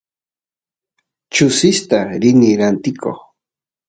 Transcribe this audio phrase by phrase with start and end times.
[1.33, 3.19] kuchista rini rantikoq